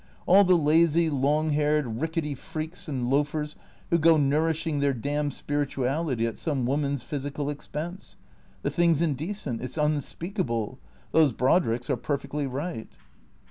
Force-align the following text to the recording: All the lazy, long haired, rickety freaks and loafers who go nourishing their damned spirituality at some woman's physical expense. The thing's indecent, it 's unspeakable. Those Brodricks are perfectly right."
All 0.25 0.43
the 0.43 0.57
lazy, 0.57 1.11
long 1.11 1.51
haired, 1.51 2.01
rickety 2.01 2.33
freaks 2.33 2.87
and 2.87 3.07
loafers 3.07 3.55
who 3.91 3.99
go 3.99 4.17
nourishing 4.17 4.79
their 4.79 4.95
damned 4.95 5.35
spirituality 5.35 6.25
at 6.25 6.37
some 6.39 6.65
woman's 6.65 7.03
physical 7.03 7.51
expense. 7.51 8.15
The 8.63 8.71
thing's 8.71 9.03
indecent, 9.03 9.61
it 9.61 9.69
's 9.69 9.77
unspeakable. 9.77 10.79
Those 11.11 11.33
Brodricks 11.33 11.87
are 11.87 11.97
perfectly 11.97 12.47
right." 12.47 12.89